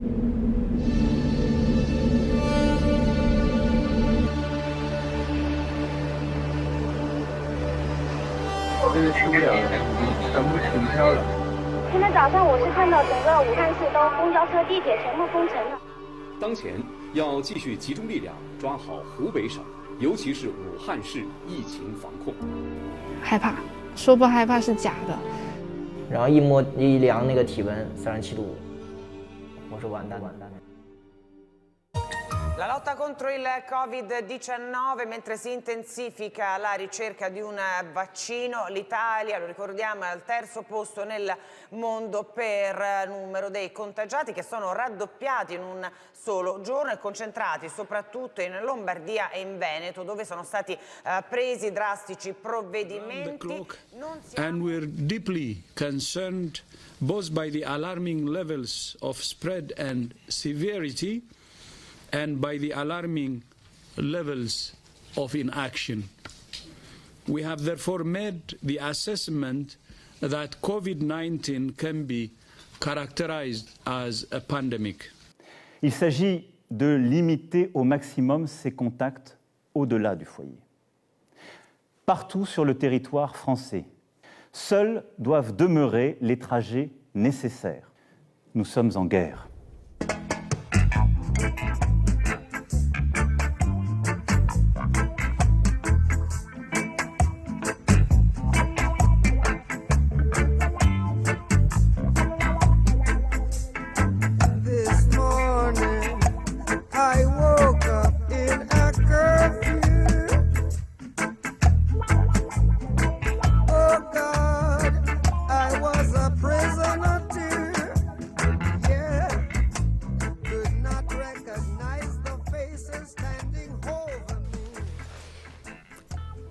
[0.00, 0.08] 今
[12.00, 15.78] 天早上我是看到整个武汉市都公交车、地铁全部封城了。
[16.40, 16.82] 当前
[17.12, 19.62] 要继续集中力量抓好湖北省，
[19.98, 22.32] 尤其是武汉市疫情防控。
[23.22, 23.52] 害怕，
[23.94, 25.14] 说不害怕是假的。
[26.10, 28.56] 然后一摸一量那个体温，三十七度五，
[29.70, 30.50] 我说完蛋，完蛋。
[32.60, 37.58] La lotta contro il Covid-19 mentre si intensifica la ricerca di un
[37.90, 41.34] vaccino, l'Italia, lo ricordiamo, è al terzo posto nel
[41.70, 48.42] mondo per numero dei contagiati che sono raddoppiati in un solo giorno e concentrati soprattutto
[48.42, 53.66] in Lombardia e in Veneto dove sono stati uh, presi drastici provvedimenti.
[54.36, 56.60] And we're deeply concerned
[56.98, 61.26] both by the alarming levels of spread and severity
[62.12, 63.42] and by the alarming
[63.96, 64.72] levels
[65.16, 66.08] of inaction.
[67.28, 69.76] We have therefore made the assessment
[70.20, 72.30] that COVID 19 can be
[72.80, 75.10] characterized as a pandemic.
[75.82, 79.36] Il s'agit de limiter au maximum ces contacts
[79.74, 80.58] au-delà du foyer.
[82.06, 83.84] Partout sur le territoire français,
[84.52, 87.90] seuls doivent demeurer les trajets nécessaires.
[88.54, 89.49] Nous sommes en guerre.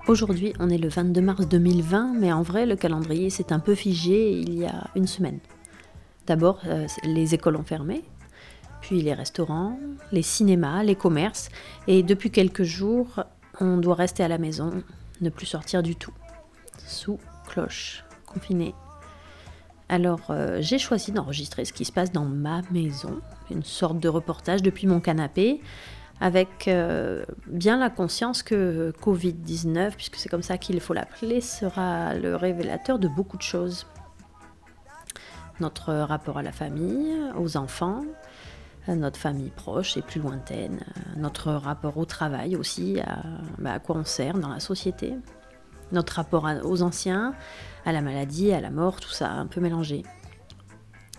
[0.09, 3.75] Aujourd'hui, on est le 22 mars 2020, mais en vrai, le calendrier s'est un peu
[3.75, 5.38] figé il y a une semaine.
[6.25, 8.03] D'abord, euh, les écoles ont fermé,
[8.81, 9.78] puis les restaurants,
[10.11, 11.50] les cinémas, les commerces,
[11.85, 13.23] et depuis quelques jours,
[13.61, 14.81] on doit rester à la maison,
[15.22, 16.13] ne plus sortir du tout.
[16.88, 18.73] Sous cloche, confiné.
[19.89, 24.09] Alors, euh, j'ai choisi d'enregistrer ce qui se passe dans ma maison, une sorte de
[24.09, 25.61] reportage depuis mon canapé,
[26.22, 32.13] avec euh, bien la conscience que Covid-19, puisque c'est comme ça qu'il faut l'appeler, sera
[32.13, 33.85] le révélateur de beaucoup de choses.
[35.59, 38.03] Notre rapport à la famille, aux enfants,
[38.88, 40.79] à notre famille proche et plus lointaine,
[41.16, 43.24] notre rapport au travail aussi, à,
[43.58, 45.16] bah, à quoi on sert dans la société,
[45.91, 47.34] notre rapport aux anciens,
[47.85, 50.03] à la maladie, à la mort, tout ça un peu mélangé.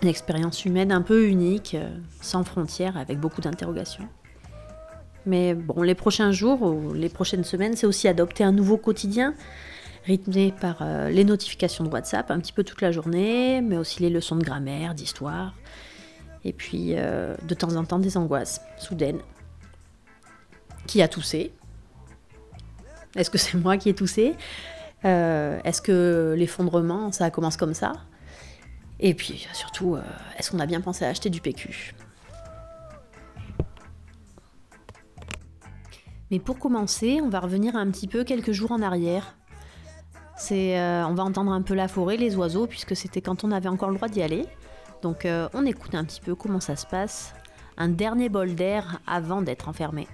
[0.03, 1.91] Une expérience humaine un peu unique, euh,
[2.21, 4.09] sans frontières, avec beaucoup d'interrogations.
[5.31, 9.33] Mais bon, les prochains jours ou les prochaines semaines, c'est aussi adopter un nouveau quotidien
[10.05, 14.03] rythmé par euh, les notifications de WhatsApp un petit peu toute la journée, mais aussi
[14.03, 15.55] les leçons de grammaire, d'histoire,
[16.45, 19.21] et puis euh, de temps en temps des angoisses soudaines.
[20.89, 21.53] Qui a toussé?
[23.15, 24.35] Est-ce que c'est moi qui ai toussé?
[25.05, 27.93] Euh, Est-ce que l'effondrement, ça commence comme ça?
[28.99, 29.97] Et puis surtout,
[30.37, 31.95] est-ce qu'on a bien pensé à acheter du PQ
[36.31, 39.35] Mais pour commencer, on va revenir un petit peu quelques jours en arrière.
[40.37, 43.51] C'est, euh, on va entendre un peu la forêt, les oiseaux, puisque c'était quand on
[43.51, 44.47] avait encore le droit d'y aller.
[45.03, 47.35] Donc euh, on écoute un petit peu comment ça se passe.
[47.77, 50.07] Un dernier bol d'air avant d'être enfermé.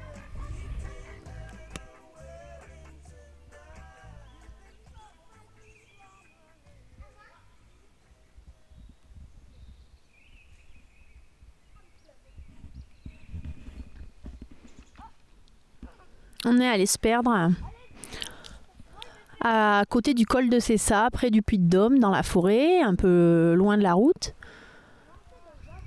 [16.49, 17.51] On est allé se perdre
[19.41, 22.95] à côté du col de Cessa, près du Puy de Dôme, dans la forêt, un
[22.95, 24.33] peu loin de la route,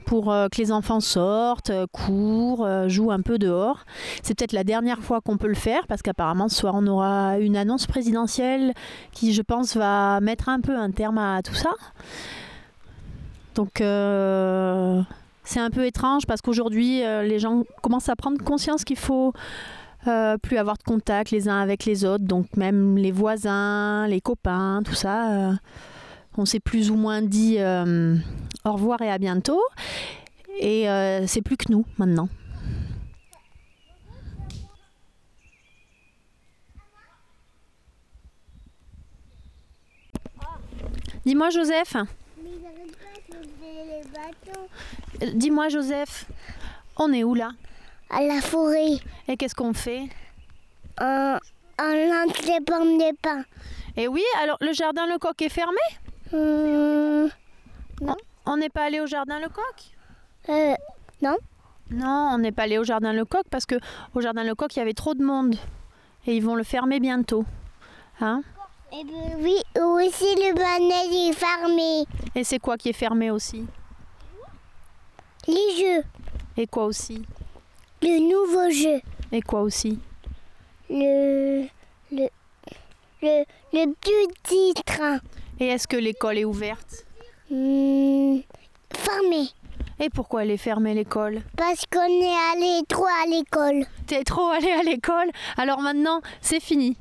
[0.05, 3.85] pour euh, que les enfants sortent, euh, courent, euh, jouent un peu dehors.
[4.21, 7.39] C'est peut-être la dernière fois qu'on peut le faire, parce qu'apparemment ce soir on aura
[7.39, 8.73] une annonce présidentielle
[9.13, 11.71] qui, je pense, va mettre un peu un terme à tout ça.
[13.55, 13.75] Donc
[15.43, 19.33] c'est un peu étrange parce qu'aujourd'hui les gens commencent à prendre conscience qu'il faut
[20.07, 24.21] euh, plus avoir de contact les uns avec les autres, donc même les voisins, les
[24.21, 25.49] copains, tout ça.
[25.49, 25.53] Euh,
[26.37, 28.15] on s'est plus ou moins dit euh,
[28.65, 29.61] au revoir et à bientôt.
[30.61, 30.87] Et
[31.25, 32.27] c'est plus que nous maintenant.
[41.25, 41.95] Dis-moi Joseph.
[45.33, 46.25] Dis-moi, Joseph,
[46.95, 47.51] on est où là?
[48.09, 48.97] À la forêt,
[49.27, 50.07] Et qu'est-ce qu'on fait?
[50.99, 51.37] On,
[51.79, 53.43] on lance les pommes de pin.
[53.95, 55.77] Eh oui, alors le jardin Le Coq est fermé?
[56.33, 57.29] Hum,
[58.45, 59.75] On n'est pas allé au jardin Le Coq
[60.49, 60.75] euh,
[61.21, 61.37] Non,
[62.33, 63.75] on n'est pas allé au jardin Le Coq parce que
[64.15, 65.55] au jardin Le Coq, il y avait trop de monde.
[66.25, 67.45] Et ils vont le fermer bientôt.
[68.21, 68.41] Hein?
[68.91, 72.05] Eh ben oui, aussi le banane est fermé.
[72.35, 73.65] Et c'est quoi qui est fermé aussi?
[75.47, 76.03] Les jeux,
[76.57, 77.23] Et quoi aussi?
[78.01, 79.01] Le nouveau jeu,
[79.31, 79.99] Et quoi aussi
[80.89, 81.65] le,
[82.11, 82.27] le,
[83.21, 83.43] le,
[83.73, 85.19] le petit train.
[85.59, 87.05] Et est-ce que l'école est ouverte
[87.51, 88.41] Hum,
[88.93, 89.49] fermé.
[89.99, 93.85] Et pourquoi elle est fermée l'école Parce qu'on est allé trop à l'école.
[94.07, 96.95] T'es trop allé à l'école, alors maintenant c'est fini.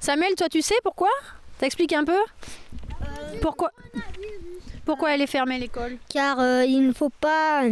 [0.00, 1.08] Samuel, toi tu sais pourquoi
[1.58, 2.18] T'expliques un peu
[3.40, 3.70] Pourquoi
[4.84, 7.62] Pourquoi elle est fermée l'école Car euh, il ne faut pas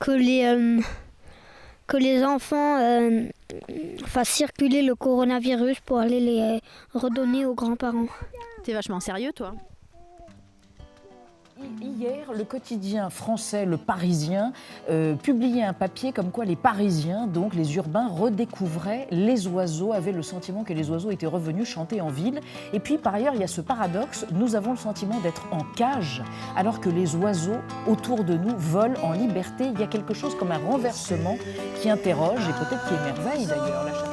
[0.00, 0.80] que les, euh,
[1.92, 3.26] que les enfants euh,
[4.06, 6.60] fassent circuler le coronavirus pour aller les
[6.94, 8.06] redonner aux grands-parents.
[8.64, 9.54] T'es vachement sérieux toi
[11.80, 14.52] Hier, le quotidien français, le Parisien,
[14.90, 20.12] euh, publiait un papier comme quoi les Parisiens, donc les urbains, redécouvraient les oiseaux, avaient
[20.12, 22.40] le sentiment que les oiseaux étaient revenus chanter en ville.
[22.72, 25.64] Et puis par ailleurs, il y a ce paradoxe, nous avons le sentiment d'être en
[25.76, 26.22] cage,
[26.56, 29.66] alors que les oiseaux autour de nous volent en liberté.
[29.72, 31.36] Il y a quelque chose comme un renversement
[31.80, 34.12] qui interroge et peut-être qui émerveille d'ailleurs la.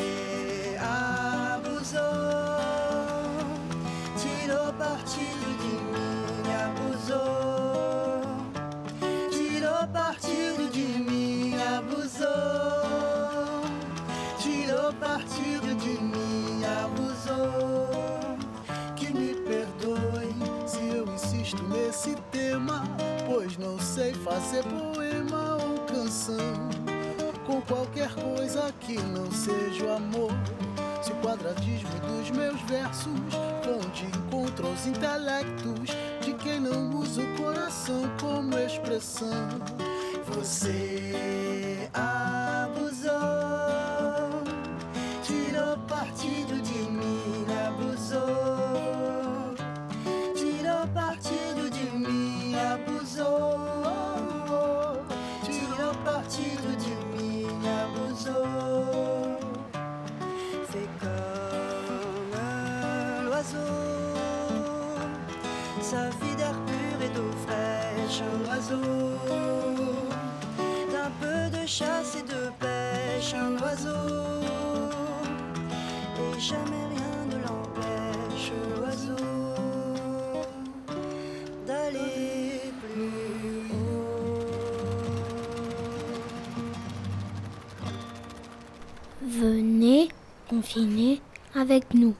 [24.41, 26.35] Fazer poema ou canção
[27.45, 30.31] com qualquer coisa que não seja o amor.
[31.01, 33.13] Se o quadradismo dos meus versos
[33.63, 35.89] vão de encontro aos intelectos
[36.21, 39.47] de quem não usa o coração como expressão.
[40.27, 43.11] Você abusou,
[45.23, 48.70] tirou partido de mim, abusou,
[65.81, 68.81] sa vie d'air pur et d'eau fraîche, un oiseau.
[70.91, 74.41] D'un peu de chasse et de pêche, un oiseau.
[76.17, 79.15] Et jamais rien ne l'empêche, l'oiseau,
[81.65, 83.31] d'aller plus
[89.23, 90.09] Venez
[90.49, 91.21] confiner
[91.55, 92.15] avec nous.